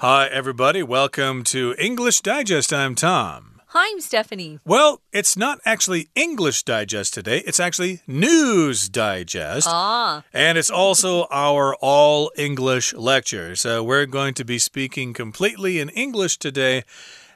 [0.00, 0.80] Hi, everybody.
[0.80, 2.72] Welcome to English Digest.
[2.72, 3.60] I'm Tom.
[3.70, 4.60] Hi, I'm Stephanie.
[4.64, 9.66] Well, it's not actually English Digest today, it's actually News Digest.
[9.68, 10.22] Ah.
[10.32, 13.56] And it's also our all English lecture.
[13.56, 16.84] So we're going to be speaking completely in English today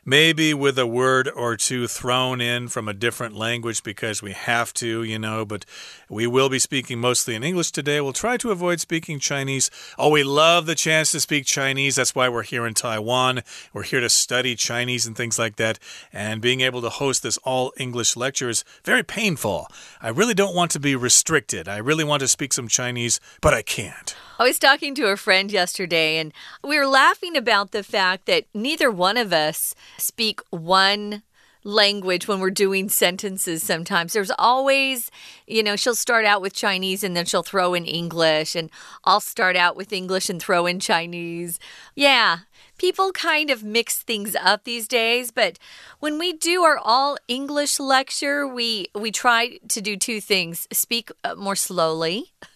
[0.05, 4.73] maybe with a word or two thrown in from a different language because we have
[4.75, 5.65] to, you know, but
[6.09, 8.01] we will be speaking mostly in English today.
[8.01, 9.71] We'll try to avoid speaking Chinese.
[9.99, 11.97] Oh, we love the chance to speak Chinese.
[11.97, 13.43] That's why we're here in Taiwan.
[13.73, 15.79] We're here to study Chinese and things like that.
[16.13, 19.69] And being able to host this all English lecture is very painful.
[20.01, 21.69] I really don't want to be restricted.
[21.69, 24.17] I really want to speak some Chinese, but I can't.
[24.43, 26.33] I was talking to a friend yesterday, and
[26.65, 31.23] we were laughing about the fact that neither one of us speak one
[31.63, 34.15] language when we're doing sentences sometimes.
[34.15, 35.13] There's always,
[35.47, 38.69] you know, she'll start out with Chinese and then she'll throw in English, and
[39.05, 41.61] I'll start out with English and throw in Chinese.
[41.95, 42.39] Yeah.
[42.83, 45.57] People kind of mix things up these days, but
[46.01, 51.13] when we do our all English lecture, we we try to do two things: speak
[51.23, 52.33] uh, more slowly,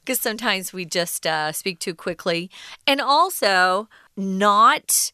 [0.00, 2.50] because sometimes we just uh, speak too quickly,
[2.86, 5.12] and also not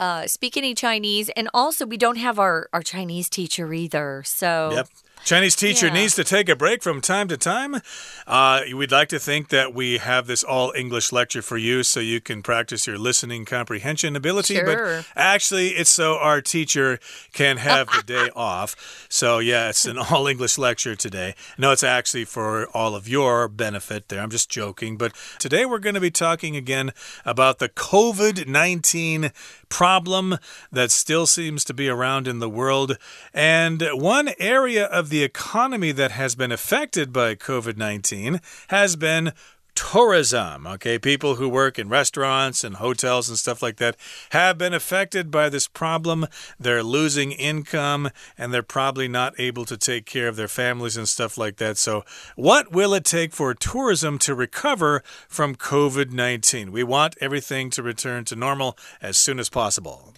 [0.00, 1.28] uh, speak any Chinese.
[1.36, 4.22] And also, we don't have our, our Chinese teacher either.
[4.24, 4.88] So, Yep.
[5.24, 5.92] Chinese teacher Yeah.
[5.92, 7.82] needs to take a break from time to time.
[8.26, 12.00] Uh, we'd like to think that we have this all English lecture for you so
[12.00, 14.54] you can practice your listening comprehension ability.
[14.56, 14.64] Sure.
[14.64, 16.98] But actually, it's so our teacher
[17.32, 19.06] can have the day off.
[19.08, 21.34] So, yeah, it's an all English lecture today.
[21.58, 24.20] No, it's actually for all of your benefit there.
[24.20, 24.96] I'm just joking.
[24.96, 26.92] But today we're going to be talking again
[27.24, 29.32] about the COVID 19
[29.68, 30.36] problem
[30.72, 32.96] that still seems to be around in the world.
[33.32, 39.32] And one area of the economy that has been affected by COVID 19 has been
[39.74, 40.66] tourism.
[40.66, 43.96] Okay, people who work in restaurants and hotels and stuff like that
[44.30, 46.26] have been affected by this problem.
[46.58, 51.08] They're losing income and they're probably not able to take care of their families and
[51.08, 51.76] stuff like that.
[51.76, 52.04] So,
[52.36, 56.72] what will it take for tourism to recover from COVID 19?
[56.72, 60.14] We want everything to return to normal as soon as possible.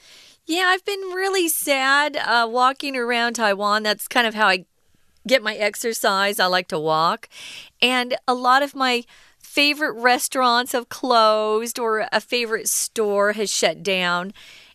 [0.47, 3.85] yeah, I've been really sad uh, walking around Taiwan.
[3.85, 4.67] That's kind of how I
[5.27, 6.41] get my exercise.
[6.41, 7.29] I like to walk.
[7.81, 9.05] And a lot of my
[9.39, 14.33] favorite restaurants have closed, or a favorite store has shut down.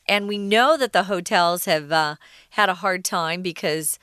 [0.08, 2.16] And we know that the hotels have uh,
[2.52, 4.00] had a hard time because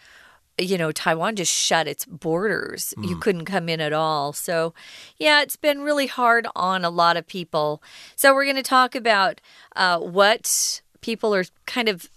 [0.56, 2.94] you know, Taiwan just shut its borders.
[3.02, 4.32] You couldn't come in at all.
[4.32, 4.72] So,
[5.18, 7.82] yeah, it's been really hard on a lot of people.
[8.14, 9.40] So, we're going to talk about
[9.74, 12.08] uh, what people are kind of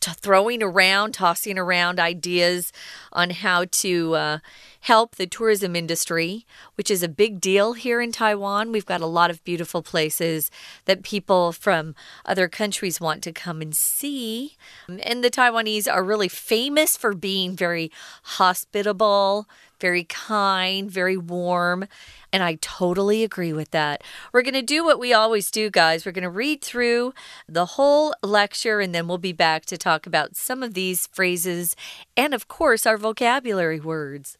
[0.00, 2.72] throwing around, tossing around ideas
[3.12, 4.38] on how to uh,
[4.80, 6.46] help the tourism industry,
[6.76, 8.72] which is a big deal here in Taiwan.
[8.72, 10.50] We've got a lot of beautiful places
[10.84, 11.94] that people from
[12.24, 14.56] other countries want to come and see.
[14.88, 17.90] And the Taiwanese are really famous for being very
[18.22, 19.48] hospitable,
[19.80, 21.86] very kind, very warm.
[22.32, 24.02] And I totally agree with that.
[24.32, 26.04] We're going to do what we always do, guys.
[26.04, 27.14] We're going to read through
[27.48, 31.74] the whole lecture and then we'll be back to talk about some of these phrases
[32.16, 34.36] and, of course, our vocabulary words.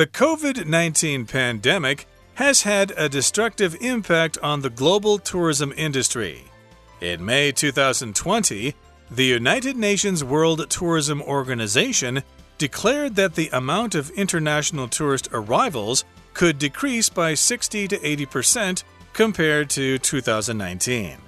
[0.00, 2.06] The COVID 19 pandemic
[2.36, 6.44] has had a destructive impact on the global tourism industry.
[7.02, 8.74] In May 2020,
[9.10, 12.22] the United Nations World Tourism Organization
[12.56, 18.84] declared that the amount of international tourist arrivals could decrease by 60 to 80 percent
[19.12, 21.18] compared to 2019.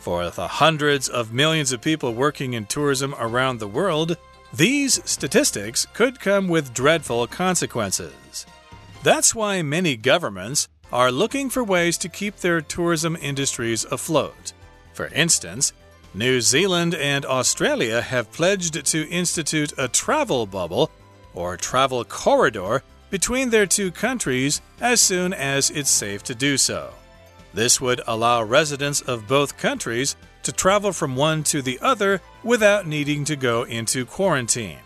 [0.00, 4.18] For the hundreds of millions of people working in tourism around the world,
[4.54, 8.46] these statistics could come with dreadful consequences.
[9.02, 14.52] That's why many governments are looking for ways to keep their tourism industries afloat.
[14.92, 15.72] For instance,
[16.12, 20.90] New Zealand and Australia have pledged to institute a travel bubble
[21.32, 26.92] or travel corridor between their two countries as soon as it's safe to do so.
[27.54, 32.86] This would allow residents of both countries to travel from one to the other without
[32.86, 34.78] needing to go into quarantine.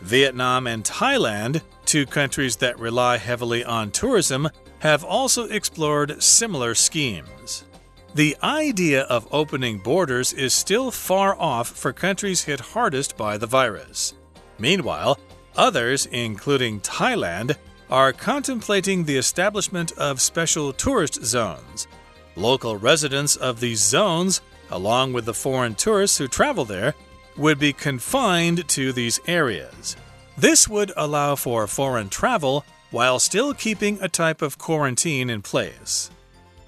[0.00, 7.64] Vietnam and Thailand, two countries that rely heavily on tourism, have also explored similar schemes.
[8.14, 13.46] The idea of opening borders is still far off for countries hit hardest by the
[13.46, 14.14] virus.
[14.58, 15.18] Meanwhile,
[15.56, 17.56] others, including Thailand,
[17.88, 21.86] are contemplating the establishment of special tourist zones.
[22.36, 24.40] Local residents of these zones,
[24.70, 26.94] along with the foreign tourists who travel there,
[27.36, 29.96] would be confined to these areas.
[30.36, 36.10] This would allow for foreign travel while still keeping a type of quarantine in place.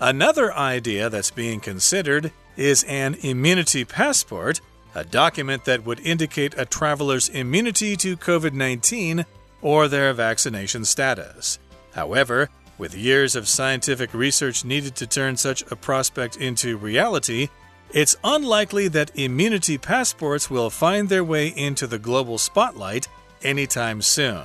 [0.00, 4.60] Another idea that's being considered is an immunity passport,
[4.94, 9.24] a document that would indicate a traveler's immunity to COVID 19
[9.62, 11.58] or their vaccination status.
[11.94, 17.48] However, with years of scientific research needed to turn such a prospect into reality,
[17.92, 23.08] it's unlikely that immunity passports will find their way into the global spotlight
[23.42, 24.44] anytime soon.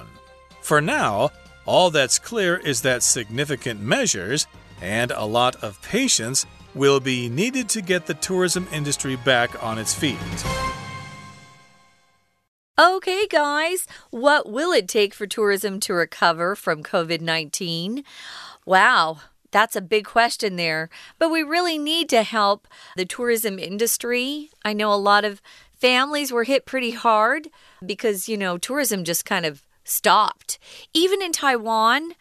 [0.62, 1.30] For now,
[1.66, 4.48] all that's clear is that significant measures
[4.82, 6.46] and a lot of patience
[6.76, 10.18] will be needed to get the tourism industry back on its feet.
[12.80, 18.04] Okay, guys, what will it take for tourism to recover from COVID 19?
[18.66, 19.22] Wow.
[19.52, 20.90] That's a big question there.
[21.20, 24.50] But we really need to help the tourism industry.
[24.66, 25.42] I know a lot of
[25.80, 27.50] families were hit pretty hard
[27.86, 30.60] because, you know, tourism just kind of stopped.
[30.94, 32.14] Even in Taiwan,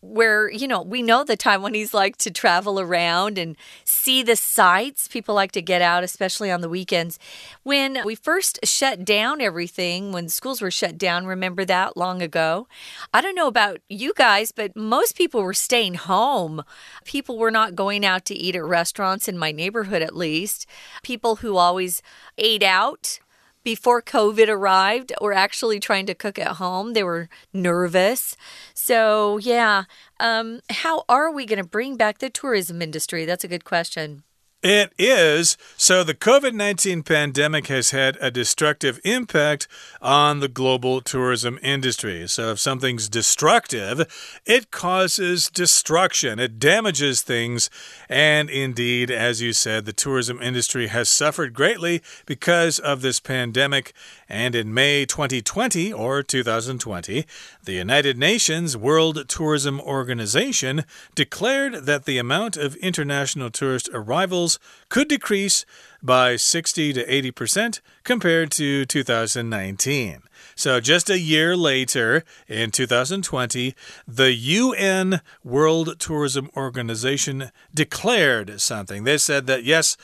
[0.00, 5.08] where, you know, we know the Taiwanese like to travel around and see the sights.
[5.08, 7.18] People like to get out, especially on the weekends.
[7.62, 12.68] When we first shut down everything, when schools were shut down, remember that long ago?
[13.12, 16.62] I don't know about you guys, but most people were staying home.
[17.04, 20.66] People were not going out to eat at restaurants in my neighborhood, at least.
[21.02, 22.02] People who always
[22.38, 23.18] ate out
[23.66, 26.92] before COVID arrived were actually trying to cook at home.
[26.92, 28.36] They were nervous.
[28.74, 29.86] So, yeah,
[30.20, 33.24] um, how are we going to bring back the tourism industry?
[33.24, 34.22] That's a good question.
[34.62, 35.58] It is.
[35.76, 39.68] So, the COVID 19 pandemic has had a destructive impact
[40.00, 42.26] on the global tourism industry.
[42.26, 47.68] So, if something's destructive, it causes destruction, it damages things.
[48.08, 53.92] And indeed, as you said, the tourism industry has suffered greatly because of this pandemic.
[54.26, 57.26] And in May 2020, or 2020,
[57.62, 64.45] the United Nations World Tourism Organization declared that the amount of international tourist arrivals
[64.88, 65.64] could decrease
[66.02, 70.22] by 60 to 80% compared to 2019.
[70.54, 73.74] So, just a year later, in 2020,
[74.06, 79.04] the UN World Tourism Organization declared something.
[79.04, 79.96] They said that, yes,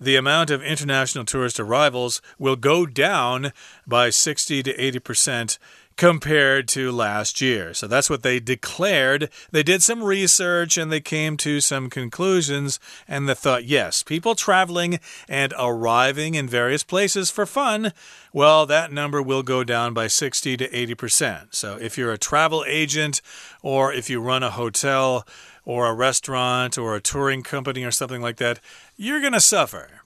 [0.00, 3.52] the amount of international tourist arrivals will go down
[3.86, 5.58] by 60 to 80 percent
[5.96, 7.74] compared to last year.
[7.74, 9.30] So that's what they declared.
[9.50, 14.34] They did some research and they came to some conclusions and they thought, yes, people
[14.34, 17.92] traveling and arriving in various places for fun,
[18.32, 21.54] well, that number will go down by 60 to 80%.
[21.54, 23.20] So if you're a travel agent
[23.62, 25.26] or if you run a hotel,
[25.64, 28.60] or a restaurant or a touring company or something like that,
[28.96, 30.03] you're going to suffer.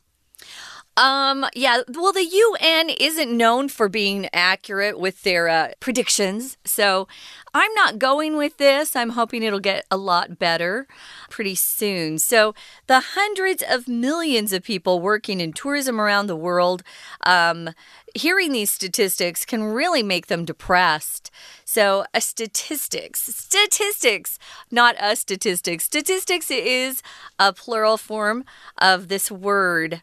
[0.99, 6.57] Um, yeah, well, the UN isn't known for being accurate with their uh, predictions.
[6.65, 7.07] So
[7.55, 8.97] I'm not going with this.
[8.97, 10.89] I'm hoping it'll get a lot better
[11.31, 12.19] pretty soon.
[12.19, 12.53] So,
[12.89, 16.83] the hundreds of millions of people working in tourism around the world,
[17.25, 17.71] um,
[18.15, 21.31] hearing these statistics can really make them depressed.
[21.65, 24.39] So, a statistics, statistics,
[24.71, 25.85] not a statistics.
[25.85, 27.03] Statistics is
[27.39, 28.45] a plural form
[28.79, 30.03] of this word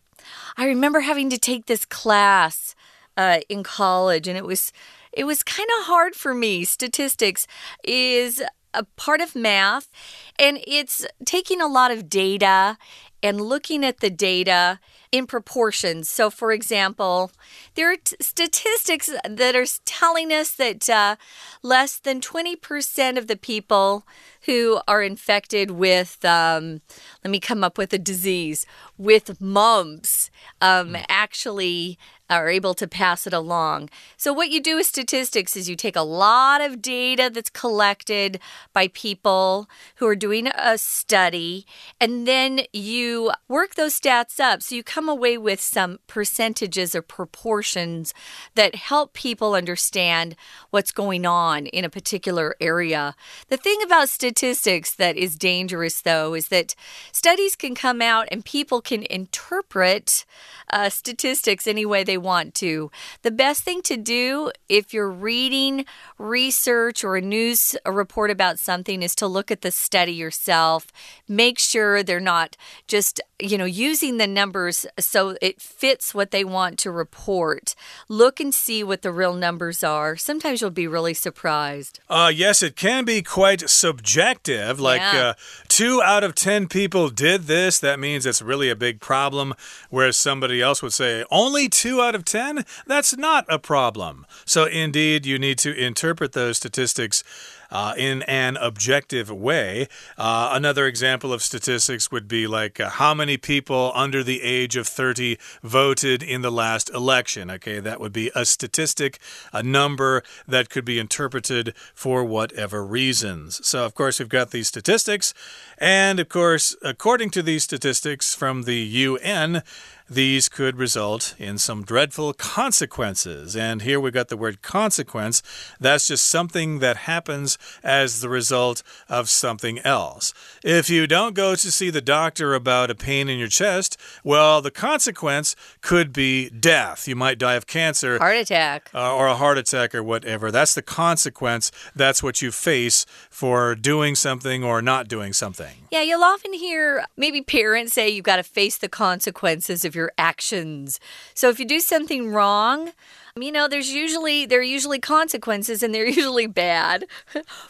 [0.58, 2.76] I remember having to take this class
[3.18, 4.72] uh, in college, and it was
[5.12, 6.66] it was kind of hard for me.
[6.66, 7.48] Statistics
[7.84, 8.42] is
[8.74, 9.90] a part of math,
[10.38, 12.78] and it's taking a lot of data
[13.24, 14.80] and looking at the data
[15.12, 16.10] in proportions.
[16.10, 17.32] So, for example,
[17.76, 21.16] there are statistics that are telling us that uh,
[21.64, 24.06] less than 20% of the people
[24.46, 26.82] who are infected with, um,
[27.24, 28.66] let me come up with a disease,
[28.98, 30.30] with mumps,
[30.62, 30.96] um, hmm.
[31.10, 31.98] actually
[32.30, 33.90] are able to pass it along.
[34.18, 38.40] So, what you do with statistics is you take a lot of data that's collected
[38.74, 41.66] by people who are doing a study,
[42.00, 44.64] and then you work those stats up.
[44.64, 48.14] So, you come away with some percentages or proportions
[48.56, 50.36] that help people understand
[50.72, 53.16] what's going on in a particular area.
[53.50, 56.76] The thing about statistics that is dangerous, though, is that
[57.12, 60.26] studies can come out and people can interpret
[60.72, 62.92] uh, statistics any way they want to.
[63.22, 65.86] The best thing to do if you're reading
[66.18, 70.88] research or a news a report about something is to look at the study yourself.
[71.28, 72.56] Make sure they're not
[72.88, 77.76] just, you know, using the numbers so it fits what they want to report.
[78.08, 80.16] Look and see what the real numbers are.
[80.16, 82.00] Sometimes you'll be really surprised.
[82.10, 84.80] Uh, yes, it can be quite subjective.
[84.80, 85.30] Like yeah.
[85.30, 85.34] uh,
[85.76, 89.54] two out of 10 people did this, that means it's really a big problem.
[89.90, 92.64] Whereas somebody else would say, only two out of 10?
[92.88, 94.26] That's not a problem.
[94.46, 97.26] So, indeed, you need to interpret those statistics
[97.72, 99.88] uh, in an objective way.
[100.18, 104.76] Uh, another example of statistics would be like uh, how many people under the age
[104.76, 107.50] of 30 voted in the last election.
[107.50, 109.20] Okay, that would be a statistic,
[109.54, 113.66] a number that could be interpreted for whatever reasons.
[113.66, 115.34] So, of course, we've got these statistics,
[115.78, 119.64] and of course, according to these statistics from the UN,
[120.10, 123.56] these could result in some dreadful consequences.
[123.56, 125.42] And here we got the word consequence.
[125.80, 130.34] That's just something that happens as the result of something else.
[130.64, 134.62] If you don't go to see the doctor about a pain in your chest, well,
[134.62, 137.08] the consequence could be death.
[137.08, 140.52] You might die of cancer, heart attack, uh, or a heart attack, or whatever.
[140.52, 141.72] That's the consequence.
[141.96, 145.88] That's what you face for doing something or not doing something.
[145.92, 150.12] Yeah, you'll often hear maybe parents say you've got to face the consequences of your
[150.18, 151.00] actions.
[151.34, 152.92] So if you do something wrong,
[153.38, 157.06] you know, there's usually there are usually consequences and they're usually bad,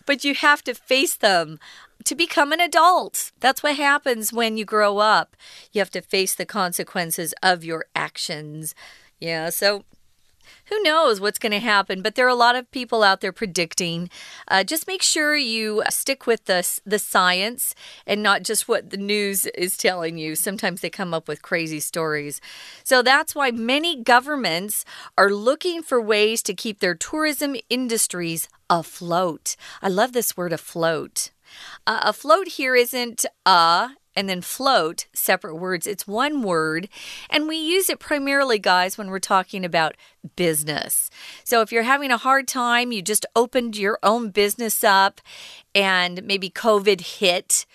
[0.05, 1.59] but you have to face them
[2.03, 3.31] to become an adult.
[3.39, 5.35] That's what happens when you grow up.
[5.71, 8.75] You have to face the consequences of your actions.
[9.19, 9.85] Yeah, so
[10.65, 12.01] who knows what's going to happen?
[12.01, 14.09] But there are a lot of people out there predicting.
[14.47, 18.97] Uh, just make sure you stick with the, the science and not just what the
[18.97, 20.35] news is telling you.
[20.35, 22.41] Sometimes they come up with crazy stories.
[22.83, 24.85] So that's why many governments
[25.17, 29.55] are looking for ways to keep their tourism industries afloat.
[29.81, 31.31] I love this word afloat.
[31.85, 35.87] Uh, afloat here isn't a and then float, separate words.
[35.87, 36.87] It's one word,
[37.29, 39.95] and we use it primarily, guys, when we're talking about
[40.35, 41.09] business.
[41.43, 45.21] So if you're having a hard time, you just opened your own business up,
[45.73, 47.65] and maybe COVID hit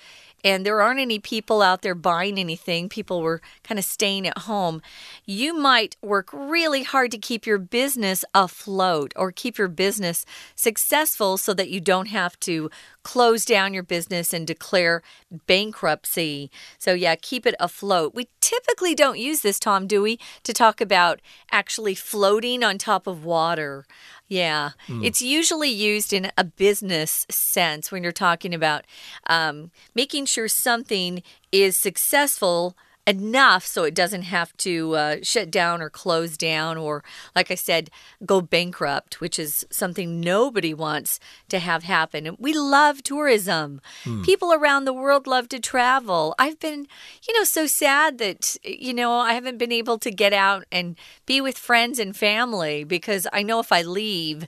[0.45, 4.39] and there aren't any people out there buying anything, people were kind of staying at
[4.39, 4.83] home,
[5.25, 11.37] you might work really hard to keep your business afloat or keep your business successful
[11.37, 12.71] so that you don't have to
[13.03, 15.03] close down your business and declare
[15.47, 16.51] bankruptcy.
[16.79, 18.15] So, yeah, keep it afloat.
[18.15, 21.21] We typically don't use this, Tom, do we, to talk about
[21.51, 23.87] actually floating on top of water.
[24.31, 25.05] Yeah, mm.
[25.05, 28.85] it's usually used in a business sense when you're talking about
[29.27, 32.77] um, making sure something is successful
[33.07, 37.03] enough so it doesn't have to uh, shut down or close down or,
[37.35, 37.91] like I said,
[38.25, 42.27] go bankrupt, which is something nobody wants to have happen.
[42.27, 43.81] And we love tourism.
[44.05, 44.23] Hmm.
[44.23, 46.35] People around the world love to travel.
[46.39, 46.87] I've been,
[47.27, 50.97] you know, so sad that, you know, I haven't been able to get out and
[51.27, 54.47] be with friends and family because I know if I leave,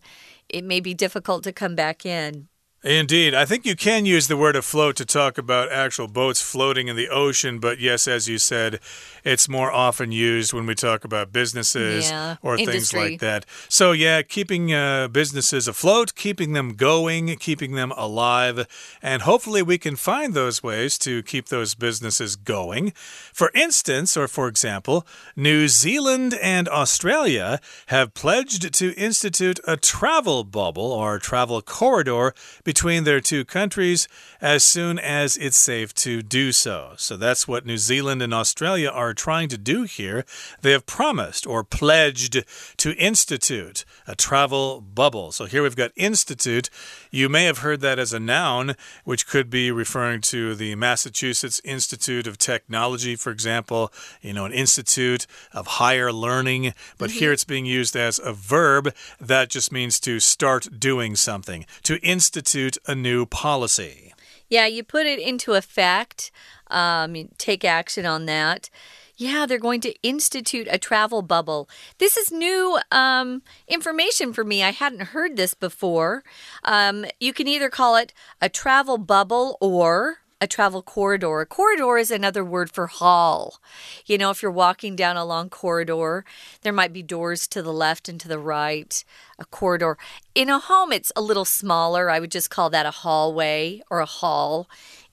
[0.48, 2.48] it may be difficult to come back in.
[2.84, 3.32] Indeed.
[3.32, 6.96] I think you can use the word afloat to talk about actual boats floating in
[6.96, 8.80] the ocean, but yes, as you said,
[9.22, 12.72] it's more often used when we talk about businesses yeah, or industry.
[12.72, 13.46] things like that.
[13.68, 18.66] So, yeah, keeping uh, businesses afloat, keeping them going, keeping them alive,
[19.00, 22.92] and hopefully we can find those ways to keep those businesses going.
[23.32, 30.42] For instance, or for example, New Zealand and Australia have pledged to institute a travel
[30.42, 32.34] bubble or travel corridor
[32.72, 34.08] between their two countries
[34.40, 36.94] as soon as it's safe to do so.
[36.96, 40.24] So that's what New Zealand and Australia are trying to do here.
[40.62, 42.46] They have promised or pledged
[42.78, 45.32] to institute a travel bubble.
[45.32, 46.70] So here we've got institute.
[47.10, 48.74] You may have heard that as a noun,
[49.04, 54.52] which could be referring to the Massachusetts Institute of Technology, for example, you know, an
[54.52, 56.72] institute of higher learning.
[56.96, 57.20] But mm -hmm.
[57.20, 61.94] here it's being used as a verb that just means to start doing something, to
[61.96, 64.14] institute institute a new policy.
[64.48, 66.30] Yeah, you put it into effect,
[66.70, 68.70] um, take action on that.
[69.16, 71.68] Yeah, they're going to institute a travel bubble.
[71.98, 74.62] This is new um, information for me.
[74.62, 76.22] I hadn't heard this before.
[76.64, 81.40] Um, you can either call it a travel bubble or a travel corridor.
[81.40, 83.60] A corridor is another word for hall.
[84.06, 86.24] You know, if you're walking down a long corridor,
[86.62, 89.04] there might be doors to the left and to the right,
[89.38, 89.96] a corridor.
[90.34, 92.10] In a home, it's a little smaller.
[92.10, 94.68] I would just call that a hallway or a hall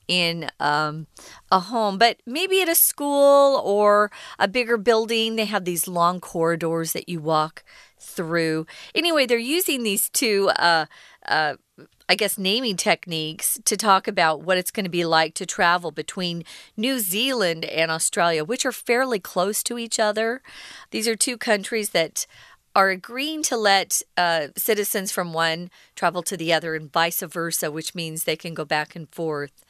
[0.08, 1.06] in um,
[1.52, 4.10] a home, but maybe at a school or
[4.40, 7.62] a bigger building, they have these long corridors that you walk
[8.00, 8.66] through.
[8.96, 10.50] Anyway, they're using these two.
[10.56, 10.86] Uh,
[11.30, 11.56] uh,
[12.08, 15.92] I guess, naming techniques to talk about what it's going to be like to travel
[15.92, 16.44] between
[16.76, 20.42] New Zealand and Australia, which are fairly close to each other.
[20.90, 22.26] These are two countries that
[22.74, 27.70] are agreeing to let uh, citizens from one travel to the other and vice versa,
[27.70, 29.64] which means they can go back and forth.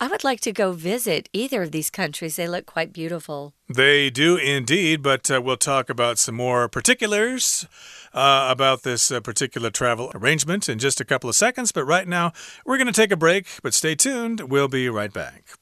[0.00, 2.36] I would like to go visit either of these countries.
[2.36, 3.52] They look quite beautiful.
[3.68, 7.66] They do indeed, but uh, we'll talk about some more particulars
[8.14, 11.72] uh, about this uh, particular travel arrangement in just a couple of seconds.
[11.72, 12.32] But right now,
[12.64, 14.48] we're going to take a break, but stay tuned.
[14.48, 15.57] We'll be right back.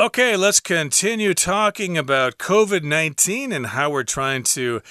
[0.00, 4.82] Okay, let's continue talking about COVID 19 and how we're trying to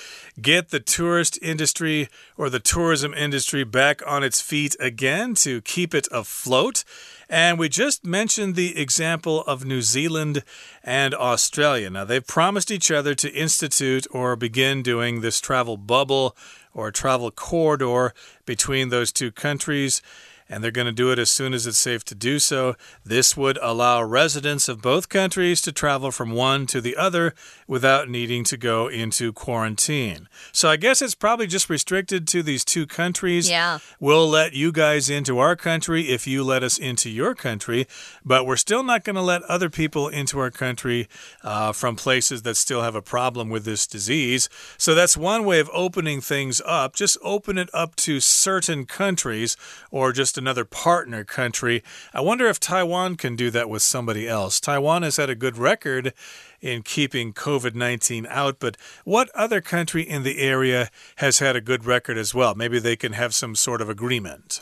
[0.42, 2.08] get the tourist industry
[2.38, 6.86] or the tourism industry back on its feet again to keep it afloat.
[7.30, 10.42] And we just mentioned the example of New Zealand
[10.86, 11.90] and Australia.
[11.90, 16.34] Now, they've promised each other to institute or begin doing this travel bubble
[16.74, 18.14] or travel corridor
[18.46, 20.02] between those two countries
[20.50, 22.76] and they're going to do it as soon as it's safe to do so.
[23.04, 27.34] This would allow residents of both countries to travel from one to the other
[27.68, 30.28] without needing to go into quarantine.
[30.52, 33.50] So I guess it's probably just restricted to these two countries.
[33.50, 33.80] Yeah.
[34.00, 37.88] We'll let you guys into our country if you let us into your country,
[38.24, 41.08] but we're still not going to let other people into our country
[41.44, 44.50] uh, from places that still have a problem with this disease.
[44.78, 46.96] So that's one way of opening things up.
[46.96, 49.58] Just open it up to certain countries
[49.90, 51.82] or just another partner country.
[52.14, 54.60] I wonder if Taiwan can do that with somebody else.
[54.60, 56.14] Taiwan has had a good record
[56.60, 58.60] in keeping COVID 19 out.
[58.60, 62.56] But what other country in the area has had a good record as well?
[62.56, 64.60] Maybe they can have some sort of agreement.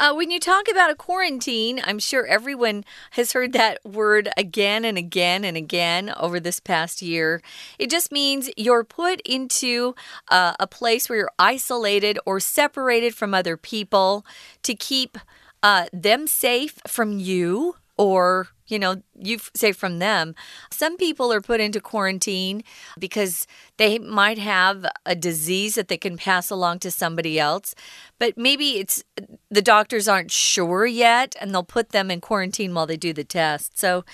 [0.00, 4.86] Uh, when you talk about a quarantine, I'm sure everyone has heard that word again
[4.86, 7.42] and again and again over this past year.
[7.78, 9.94] It just means you're put into
[10.28, 14.24] uh, a place where you're isolated or separated from other people
[14.62, 15.18] to keep
[15.62, 20.34] uh, them safe from you or you know, you say from them.
[20.70, 22.62] Some people are put into quarantine
[22.98, 23.46] because
[23.76, 27.74] they might have a disease that they can pass along to somebody else,
[28.18, 29.02] but maybe it's
[29.50, 33.24] the doctors aren't sure yet and they'll put them in quarantine while they do the
[33.24, 33.78] test.
[33.78, 34.04] So,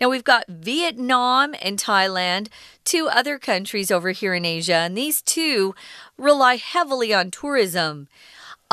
[0.00, 2.48] now we've got Vietnam and Thailand,
[2.84, 5.74] two other countries over here in Asia, and these two
[6.18, 8.08] rely heavily on tourism.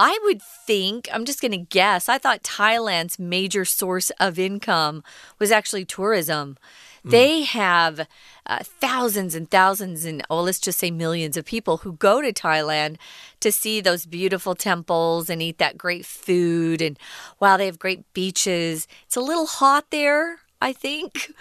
[0.04, 5.04] I would think, I'm just going to guess, I thought Thailand's major source of income
[5.38, 6.58] was actually tourism.
[7.06, 7.12] Mm.
[7.12, 8.08] They have
[8.48, 12.34] uh, thousands and thousands, and oh, let's just say millions of people who go to
[12.34, 12.98] Thailand
[13.42, 16.82] to see those beautiful temples and eat that great food.
[16.82, 16.98] And
[17.40, 18.88] wow, they have great beaches.
[19.06, 21.32] It's a little hot there, I think.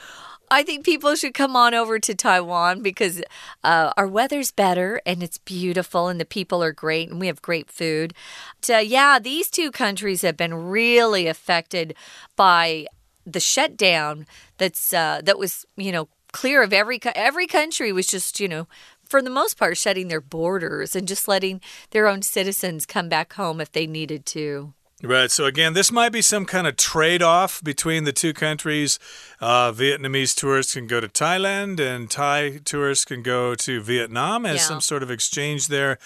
[0.51, 3.23] I think people should come on over to Taiwan because
[3.63, 7.41] uh, our weather's better and it's beautiful and the people are great and we have
[7.41, 8.15] great food.
[8.61, 11.95] So, yeah, these two countries have been really affected
[12.35, 12.87] by
[13.25, 14.27] the shutdown
[14.59, 18.67] that's uh, that was you know clear of every every country was just you know
[19.05, 21.61] for the most part shutting their borders and just letting
[21.91, 24.73] their own citizens come back home if they needed to.
[25.03, 25.31] Right.
[25.31, 28.99] So, again, this might be some kind of trade off between the two countries.
[29.41, 34.57] Uh, Vietnamese tourists can go to Thailand, and Thai tourists can go to Vietnam as
[34.57, 34.63] yeah.
[34.63, 35.99] some sort of exchange there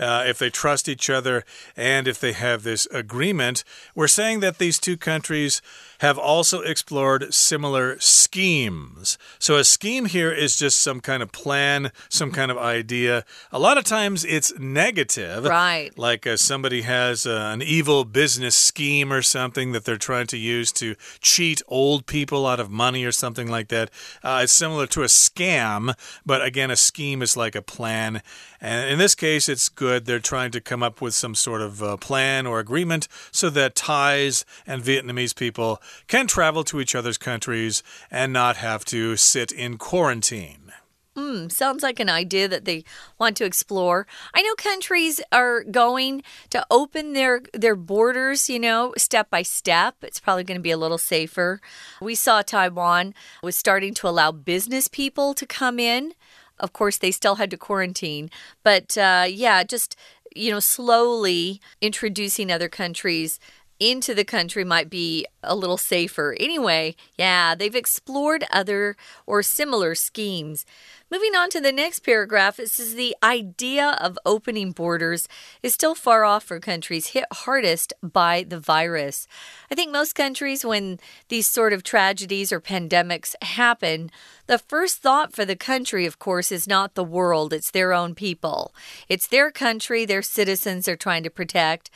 [0.00, 1.44] uh, if they trust each other
[1.76, 3.62] and if they have this agreement.
[3.94, 5.62] We're saying that these two countries
[6.00, 9.18] have also explored similar schemes.
[9.38, 13.24] So, a scheme here is just some kind of plan, some kind of idea.
[13.52, 15.44] A lot of times it's negative.
[15.44, 15.96] Right.
[15.98, 20.38] Like uh, somebody has uh, an evil business scheme or something that they're trying to
[20.38, 23.90] use to cheat old people out of money or something like that.
[24.22, 28.22] Uh, it's similar to a scam, but again, a scheme is like a plan.
[28.60, 30.04] And in this case, it's good.
[30.04, 33.74] They're trying to come up with some sort of uh, plan or agreement so that
[33.74, 39.50] Thais and Vietnamese people can travel to each other's countries and not have to sit
[39.50, 40.72] in quarantine.
[41.16, 42.84] Hmm, sounds like an idea that they
[43.18, 44.06] want to explore.
[44.32, 49.96] I know countries are going to open their their borders, you know, step by step.
[50.02, 51.60] It's probably going to be a little safer.
[52.00, 56.14] We saw Taiwan was starting to allow business people to come in.
[56.60, 58.30] Of course, they still had to quarantine,
[58.62, 59.96] but uh, yeah, just
[60.34, 63.40] you know, slowly introducing other countries
[63.78, 66.36] into the country might be a little safer.
[66.38, 68.94] Anyway, yeah, they've explored other
[69.26, 70.66] or similar schemes.
[71.12, 75.26] Moving on to the next paragraph, it says the idea of opening borders
[75.60, 79.26] is still far off for countries hit hardest by the virus.
[79.72, 84.12] I think most countries, when these sort of tragedies or pandemics happen,
[84.46, 88.14] the first thought for the country, of course, is not the world, it's their own
[88.14, 88.72] people.
[89.08, 91.90] It's their country, their citizens they're trying to protect.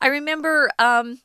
[0.00, 1.18] I remember um,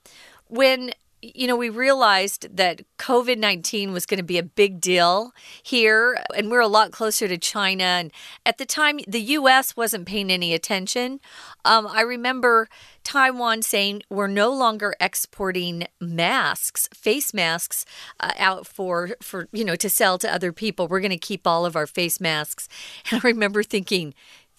[0.47, 0.93] when
[1.33, 5.33] you know, we realized that COVID 19 was going to be a big deal
[5.63, 7.83] here, and we're a lot closer to China.
[7.83, 8.11] And
[8.45, 11.19] at the time, the US wasn't paying any attention.
[11.63, 12.67] Um, I remember
[13.03, 17.85] Taiwan saying we're no longer exporting masks, face masks,
[18.19, 20.87] uh, out for for you know to sell to other people.
[20.87, 22.67] We're going to keep all of our face masks.
[23.11, 24.13] And I remember thinking,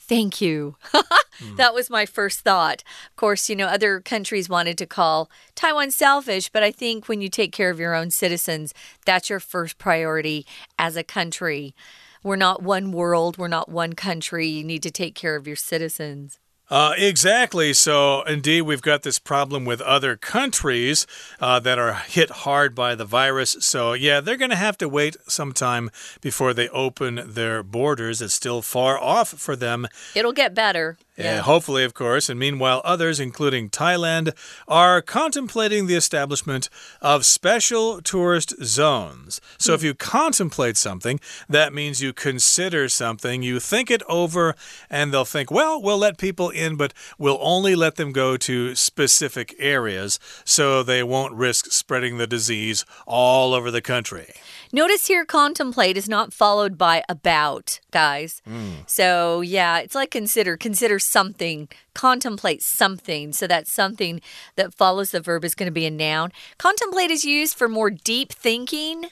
[0.08, 0.76] Thank you.
[0.94, 1.56] mm.
[1.56, 2.84] That was my first thought.
[3.10, 7.20] Of course, you know, other countries wanted to call Taiwan selfish, but I think when
[7.20, 8.72] you take care of your own citizens,
[9.04, 10.46] that's your first priority
[10.78, 11.74] as a country.
[12.22, 14.46] We're not one world, we're not one country.
[14.46, 16.38] You need to take care of your citizens.
[16.68, 17.72] Uh, exactly.
[17.72, 21.06] So, indeed, we've got this problem with other countries
[21.40, 23.56] uh, that are hit hard by the virus.
[23.60, 28.20] So, yeah, they're going to have to wait some time before they open their borders.
[28.20, 29.86] It's still far off for them.
[30.14, 30.98] It'll get better.
[31.16, 31.40] Yeah.
[31.40, 32.28] hopefully, of course.
[32.28, 34.32] And meanwhile, others, including Thailand,
[34.68, 36.68] are contemplating the establishment
[37.00, 39.40] of special tourist zones.
[39.58, 39.86] So, if hmm.
[39.86, 44.54] you contemplate something, that means you consider something, you think it over,
[44.90, 48.74] and they'll think, well, we'll let people in, but we'll only let them go to
[48.74, 54.34] specific areas so they won't risk spreading the disease all over the country.
[54.72, 58.42] Notice here, contemplate is not followed by about, guys.
[58.48, 58.88] Mm.
[58.88, 60.56] So, yeah, it's like consider.
[60.56, 63.32] Consider something, contemplate something.
[63.32, 64.20] So, that something
[64.56, 66.32] that follows the verb is going to be a noun.
[66.58, 69.06] Contemplate is used for more deep thinking.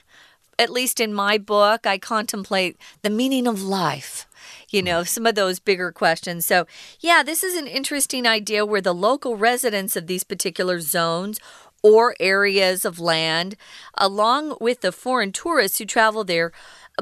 [0.59, 4.27] At least in my book, I contemplate the meaning of life
[4.71, 5.05] you know, hmm.
[5.05, 6.45] some of those bigger questions.
[6.45, 6.67] So,
[7.01, 11.39] yeah, this is an interesting idea where the local residents of these particular zones
[11.83, 13.57] or areas of land,
[13.97, 16.51] along with the foreign tourists who travel there,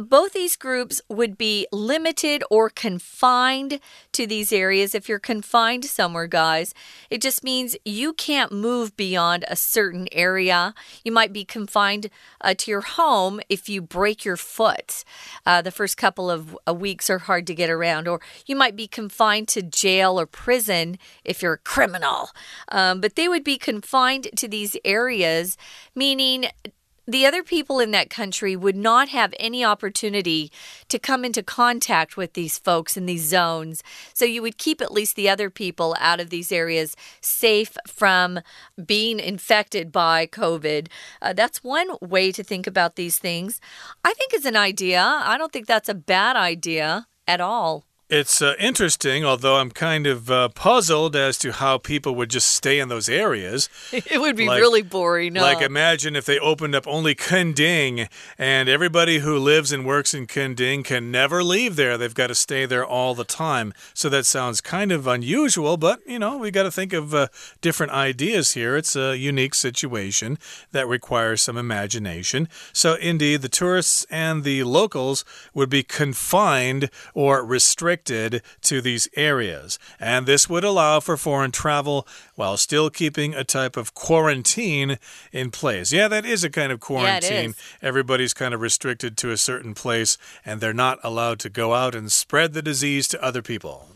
[0.00, 3.78] both these groups would be limited or confined
[4.12, 4.94] to these areas.
[4.94, 6.74] If you're confined somewhere, guys,
[7.10, 10.74] it just means you can't move beyond a certain area.
[11.04, 12.08] You might be confined
[12.40, 15.04] uh, to your home if you break your foot.
[15.44, 18.76] Uh, the first couple of uh, weeks are hard to get around, or you might
[18.76, 22.30] be confined to jail or prison if you're a criminal.
[22.68, 25.56] Um, but they would be confined to these areas,
[25.94, 26.46] meaning
[27.06, 30.50] the other people in that country would not have any opportunity
[30.88, 33.82] to come into contact with these folks in these zones.
[34.14, 38.40] So you would keep at least the other people out of these areas safe from
[38.84, 40.88] being infected by COVID.
[41.20, 43.60] Uh, that's one way to think about these things.
[44.04, 45.02] I think it's an idea.
[45.02, 47.84] I don't think that's a bad idea at all.
[48.12, 52.46] It's uh, interesting, although I'm kind of uh, puzzled as to how people would just
[52.48, 53.70] stay in those areas.
[54.12, 55.32] It would be like, really boring.
[55.34, 60.26] Like, imagine if they opened up only Kending and everybody who lives and works in
[60.26, 61.96] Kending can never leave there.
[61.96, 63.72] They've got to stay there all the time.
[63.94, 67.28] So that sounds kind of unusual, but, you know, we got to think of uh,
[67.62, 68.76] different ideas here.
[68.76, 70.36] It's a unique situation
[70.72, 72.48] that requires some imagination.
[72.74, 79.08] So, indeed, the tourists and the locals would be confined or restricted restricted to these
[79.16, 84.98] areas, and this would allow for foreign travel while still keeping a type of quarantine
[85.32, 85.92] in place.
[85.92, 87.50] Yeah, that is a kind of quarantine.
[87.50, 91.74] Yeah, Everybody's kind of restricted to a certain place, and they're not allowed to go
[91.74, 93.88] out and spread the disease to other people.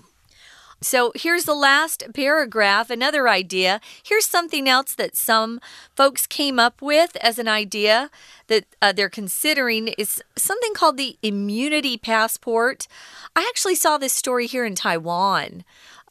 [0.81, 3.81] So here's the last paragraph, another idea.
[4.03, 5.61] Here's something else that some
[5.95, 8.11] folks came up with as an idea
[8.49, 12.87] that uh, they're considering is something called the immunity passport.
[13.35, 15.65] I actually saw this story here in Taiwan.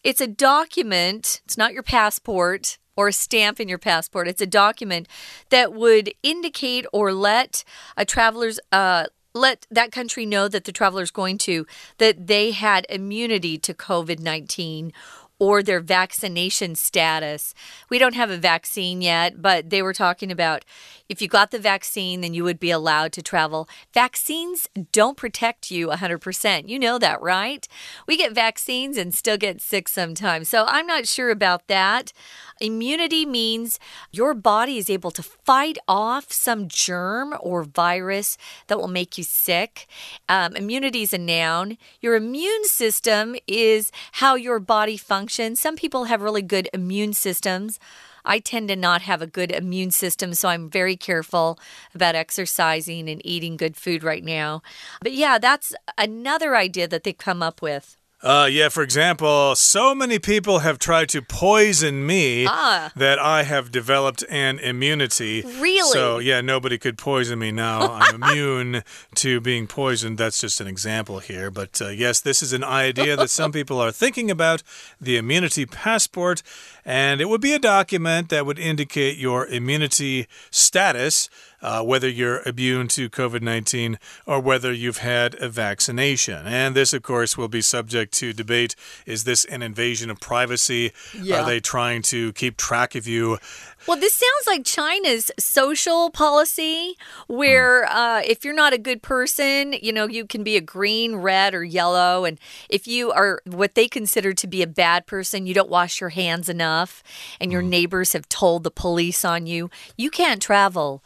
[0.04, 4.28] It's a document, it's not your passport or a stamp in your passport.
[4.28, 5.08] It's a document
[5.50, 7.64] that would indicate or let
[7.98, 11.68] a traveler's uh, let that country know that the traveler is going to
[11.98, 14.92] that they had immunity to COVID 19
[15.38, 17.54] or their vaccination status.
[17.90, 20.64] We don't have a vaccine yet, but they were talking about
[21.08, 23.70] if you got the vaccine, then you would be allowed to travel.
[23.94, 26.68] Vaccines don't protect you 100%.
[26.68, 27.68] You know that, right?
[28.08, 30.50] We get vaccines and still get sick sometimes.
[30.50, 32.12] So I'm not sure about that.
[32.60, 33.80] Immunity means
[34.12, 39.24] your body is able to fight off some germ or virus that will make you
[39.24, 39.88] sick.
[40.30, 41.78] Um, immunity is a noun.
[42.00, 45.25] Your immune system is how your body functions.
[45.56, 47.80] Some people have really good immune systems.
[48.24, 51.60] I tend to not have a good immune system, so I'm very careful
[51.94, 54.62] about exercising and eating good food right now.
[55.02, 57.98] But yeah, that's another idea that they've come up with.
[58.22, 62.92] Uh, yeah, for example, so many people have tried to poison me ah.
[62.96, 65.44] that I have developed an immunity.
[65.60, 65.92] Really?
[65.92, 67.92] So, yeah, nobody could poison me now.
[67.94, 68.84] I'm immune
[69.16, 70.18] to being poisoned.
[70.18, 71.52] That's just an example here.
[71.52, 74.64] But uh, yes, this is an idea that some people are thinking about
[75.00, 76.42] the immunity passport.
[76.84, 81.30] And it would be a document that would indicate your immunity status
[81.66, 83.98] uh, whether you're immune to COVID 19
[84.28, 86.46] or whether you've had a vaccination.
[86.46, 88.76] And this, of course, will be subject to debate.
[89.08, 90.92] Is this an invasion of privacy?
[91.20, 91.42] Yeah.
[91.42, 93.40] Are they trying to keep track of you?
[93.88, 96.98] Well, this sounds like China's social policy,
[97.28, 97.96] where hmm.
[97.96, 101.54] uh, if you're not a good person, you know, you can be a green, red,
[101.54, 102.26] or yellow.
[102.26, 106.02] And if you are what they consider to be a bad person, you don't wash
[106.02, 107.04] your hands enough,
[107.40, 107.70] and your hmm.
[107.70, 111.04] neighbors have told the police on you, you can't travel.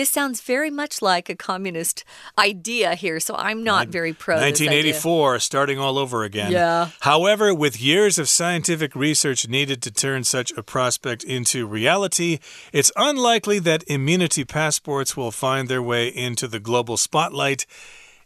[0.00, 2.04] This sounds very much like a communist
[2.38, 4.36] idea here, so I'm not very pro.
[4.36, 6.52] 1984, starting all over again.
[6.52, 6.88] Yeah.
[7.00, 12.38] However, with years of scientific research needed to turn such a prospect into reality,
[12.72, 17.66] it's unlikely that immunity passports will find their way into the global spotlight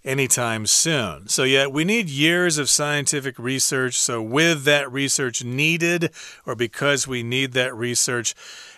[0.05, 1.27] anytime soon.
[1.29, 3.99] So, yeah, we need years of scientific research.
[3.99, 6.13] So, with that research needed,
[6.47, 8.35] or because we need that research,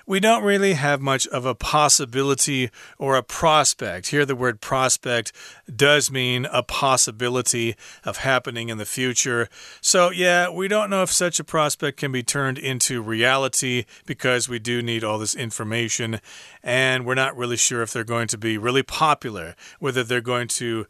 [0.06, 4.08] we don't really have much of a possibility or a prospect.
[4.08, 5.32] Here, the word prospect
[5.74, 9.48] does mean a possibility of happening in the future.
[9.80, 14.48] So, yeah, we don't know if such a prospect can be turned into reality because
[14.48, 16.20] we do need all this information.
[16.62, 20.48] And we're not really sure if they're going to be really popular, whether they're going
[20.48, 20.86] to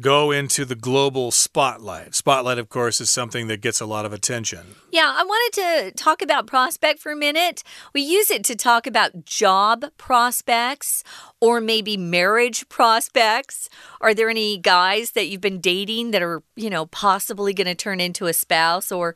[0.00, 2.14] go into the global spotlight.
[2.14, 4.76] Spotlight, of course, is something that gets a lot of attention.
[4.90, 7.62] Yeah, I wanted to talk about prospect for a minute.
[7.92, 11.02] We use it to talk about job prospects
[11.40, 13.68] or maybe marriage prospects.
[14.00, 17.74] Are there any guys that you've been dating that are, you know, possibly going to
[17.74, 19.14] turn into a spouse or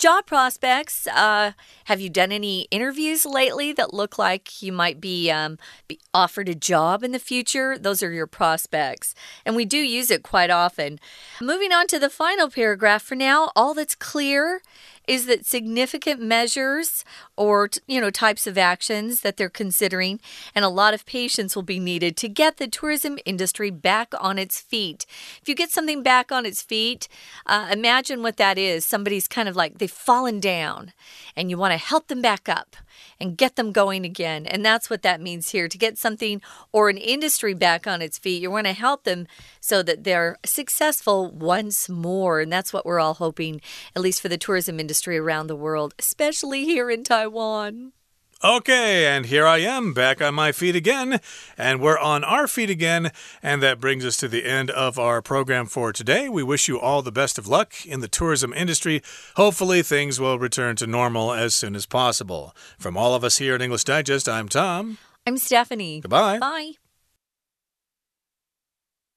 [0.00, 1.06] Job prospects.
[1.08, 1.52] Uh,
[1.84, 5.58] have you done any interviews lately that look like you might be, um,
[5.88, 7.76] be offered a job in the future?
[7.76, 9.14] Those are your prospects.
[9.44, 11.00] And we do use it quite often.
[11.38, 14.62] Moving on to the final paragraph for now, all that's clear
[15.10, 17.04] is that significant measures
[17.36, 20.20] or you know types of actions that they're considering
[20.54, 24.38] and a lot of patience will be needed to get the tourism industry back on
[24.38, 25.06] its feet.
[25.42, 27.08] If you get something back on its feet
[27.44, 28.84] uh, imagine what that is.
[28.84, 30.92] Somebody's kind of like they've fallen down
[31.34, 32.76] and you want to help them back up
[33.20, 34.46] and get them going again.
[34.46, 36.40] And that's what that means here to get something
[36.72, 38.42] or an industry back on its feet.
[38.42, 39.26] You want to help them
[39.60, 42.40] so that they're successful once more.
[42.40, 43.60] And that's what we're all hoping,
[43.94, 47.92] at least for the tourism industry around the world, especially here in Taiwan.
[48.42, 51.20] Okay, and here I am back on my feet again,
[51.58, 55.20] and we're on our feet again, and that brings us to the end of our
[55.20, 56.26] program for today.
[56.26, 59.02] We wish you all the best of luck in the tourism industry.
[59.36, 62.56] Hopefully, things will return to normal as soon as possible.
[62.78, 64.96] From all of us here at English Digest, I'm Tom.
[65.26, 66.00] I'm Stephanie.
[66.00, 66.38] Goodbye.
[66.38, 66.72] Bye.